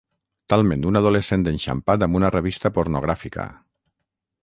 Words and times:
Talment 0.53 0.85
un 0.91 0.97
adolescent 1.01 1.45
enxampat 1.53 2.07
amb 2.07 2.19
una 2.23 2.35
revista 2.39 2.75
pornogràfica. 2.79 3.51